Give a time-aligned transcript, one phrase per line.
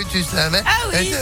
[0.00, 1.12] eu, tu savais Ah oui.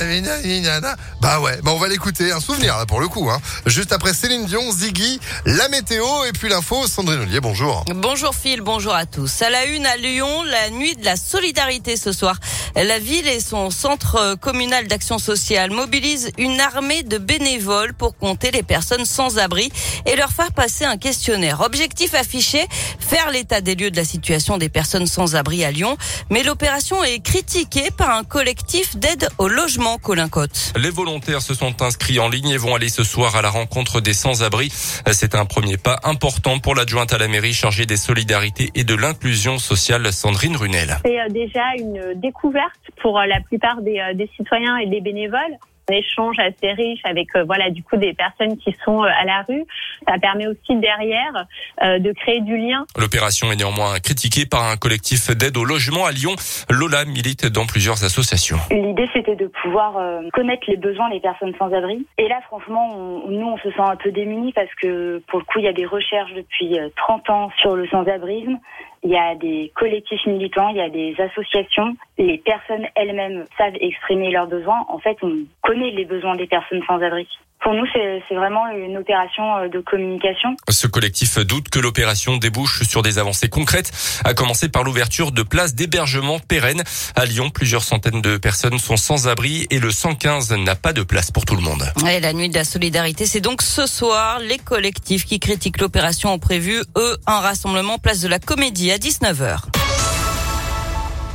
[1.21, 3.29] Bah ouais, bah on va l'écouter, un souvenir là pour le coup.
[3.31, 3.41] Hein.
[3.67, 7.85] Juste après Céline Dion, Ziggy, la météo et puis l'info, Sandrine Ollier, bonjour.
[7.95, 9.43] Bonjour Phil, bonjour à tous.
[9.43, 12.37] À la une à Lyon, la nuit de la solidarité ce soir.
[12.77, 18.51] La ville et son centre communal d'action sociale mobilisent une armée de bénévoles pour compter
[18.51, 19.71] les personnes sans abri
[20.07, 21.61] et leur faire passer un questionnaire.
[21.61, 22.65] Objectif affiché,
[23.01, 25.97] faire l'état des lieux de la situation des personnes sans abri à Lyon.
[26.31, 30.73] Mais l'opération est critiquée par un collectif d'aide au logement, Colin Cotte.
[30.77, 34.01] Les volontaires se sont inscrits en ligne et vont aller ce soir à la rencontre
[34.01, 34.71] des sans-abri.
[35.13, 38.95] C'est un premier pas important pour l'adjointe à la mairie chargée des solidarités et de
[38.95, 40.99] l'inclusion sociale, Sandrine Runel.
[41.05, 42.58] C'est euh, déjà une découverte
[43.01, 45.57] pour euh, la plupart des, euh, des citoyens et des bénévoles
[45.91, 49.65] un échange assez riche avec voilà du coup des personnes qui sont à la rue.
[50.07, 51.47] Ça permet aussi derrière
[51.81, 52.85] de créer du lien.
[52.99, 56.37] L'opération est néanmoins critiquée par un collectif d'aide au logement à Lyon.
[56.69, 58.59] Lola milite dans plusieurs associations.
[58.71, 59.95] L'idée c'était de pouvoir
[60.35, 62.07] connaître les besoins des personnes sans abri.
[62.19, 65.47] Et là franchement, on, nous on se sent un peu démunis parce que pour le
[65.47, 68.59] coup il y a des recherches depuis 30 ans sur le sans-abrisme.
[69.03, 71.97] Il y a des collectifs militants, il y a des associations.
[72.19, 74.85] Les personnes elles-mêmes savent exprimer leurs besoins.
[74.89, 77.29] En fait, on connaît les besoins des personnes sans abri.
[77.63, 80.57] Pour nous, c'est vraiment une opération de communication.
[80.69, 83.91] Ce collectif doute que l'opération débouche sur des avancées concrètes,
[84.25, 86.83] à commencer par l'ouverture de places d'hébergement pérennes.
[87.17, 91.03] À Lyon, plusieurs centaines de personnes sont sans abri et le 115 n'a pas de
[91.03, 91.85] place pour tout le monde.
[92.09, 94.39] Et la nuit de la solidarité, c'est donc ce soir.
[94.39, 98.99] Les collectifs qui critiquent l'opération ont prévu, eux, un rassemblement place de la Comédie à
[98.99, 99.78] 19h.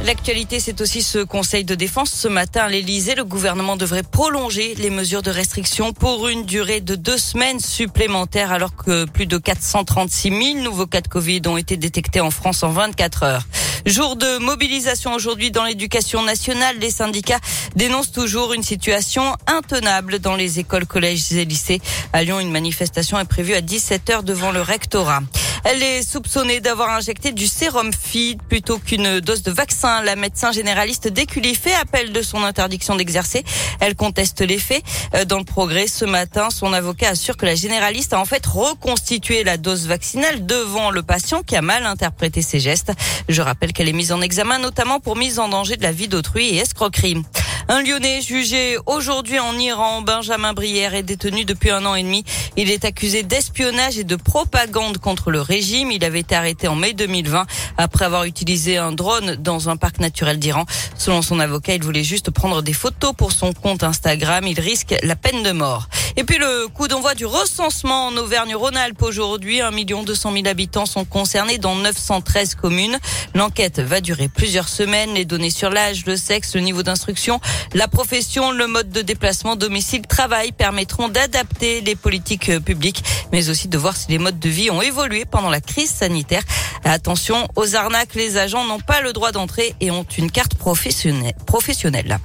[0.06, 2.12] L'actualité, c'est aussi ce conseil de défense.
[2.12, 6.82] Ce matin, à l'Elysée, le gouvernement devrait prolonger les mesures de restriction pour une durée
[6.82, 11.56] de deux semaines supplémentaires alors que plus de 436 000 nouveaux cas de Covid ont
[11.56, 13.48] été détectés en France en 24 heures.
[13.86, 16.76] Jour de mobilisation aujourd'hui dans l'éducation nationale.
[16.80, 17.40] Les syndicats
[17.78, 21.82] dénoncent toujours une situation intenable dans les écoles, collèges et lycées.
[22.12, 25.22] À Lyon, une manifestation est prévue à 17h devant le rectorat.
[25.66, 30.02] Elle est soupçonnée d'avoir injecté du sérum feed plutôt qu'une dose de vaccin.
[30.02, 33.46] La médecin généraliste d'Écully fait appel de son interdiction d'exercer.
[33.80, 34.84] Elle conteste les faits.
[35.28, 39.46] Dans le progrès, ce matin, son avocat assure que la généraliste a en fait reconstitué
[39.46, 42.92] la dose vaccinale devant le patient qui a mal interprété ses gestes.
[43.30, 46.10] Je rappelle qu'elle est mise en examen notamment pour mise en danger de la vie
[46.10, 47.24] d'autrui et escroquerie.
[47.70, 52.26] Un Lyonnais jugé aujourd'hui en Iran, Benjamin Brière, est détenu depuis un an et demi.
[52.56, 55.92] Il est accusé d'espionnage et de propagande contre le régime.
[55.92, 57.48] Il avait été arrêté en mai 2020
[57.78, 60.66] après avoir utilisé un drone dans un parc naturel d'Iran.
[60.96, 64.46] Selon son avocat, il voulait juste prendre des photos pour son compte Instagram.
[64.46, 65.90] Il risque la peine de mort.
[66.16, 69.62] Et puis le coup d'envoi du recensement en Auvergne-Rhône-Alpes aujourd'hui.
[69.62, 73.00] 1 200 000 habitants sont concernés dans 913 communes.
[73.34, 75.16] L'enquête va durer plusieurs semaines.
[75.16, 77.40] Les données sur l'âge, le sexe, le niveau d'instruction,
[77.74, 83.68] la profession, le mode de déplacement, domicile, travail permettront d'adapter les politiques publiques, mais aussi
[83.68, 86.44] de voir si les modes de vie ont évolué pendant la crise sanitaire.
[86.84, 92.20] Attention aux arnaques, les agents n'ont pas le droit d'entrer et ont une carte professionnelle.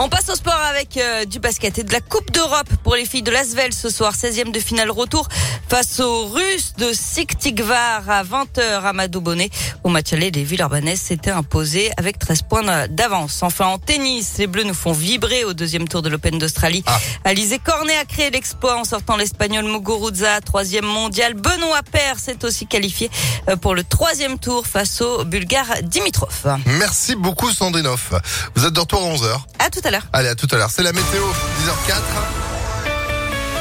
[0.00, 3.04] On passe au sport avec euh, du basket et de la Coupe d'Europe pour les
[3.04, 4.14] filles de Lasvel ce soir.
[4.14, 5.26] 16e de finale retour
[5.68, 9.50] face aux Russes de Siktigvar à 20h à Madou Bonnet.
[9.82, 13.42] Au match aller, les Villeurbanaises s'étaient imposées avec 13 points d'avance.
[13.42, 16.84] Enfin, en tennis, les Bleus nous font vibrer au deuxième tour de l'Open d'Australie.
[16.86, 16.96] Ah.
[17.24, 21.34] Alizé Cornet a créé l'exploit en sortant l'Espagnol Muguruza, troisième mondial.
[21.34, 23.10] Benoît Paire s'est aussi qualifié
[23.48, 26.56] euh, pour le troisième tour face au Bulgare Dimitrov.
[26.66, 28.12] Merci beaucoup Sandrinoff.
[28.54, 29.40] Vous êtes de retour à 11h.
[29.68, 30.06] À tout à l'heure.
[30.14, 30.70] Allez, à tout à l'heure.
[30.70, 31.22] C'est la météo,
[31.60, 32.47] 10h04.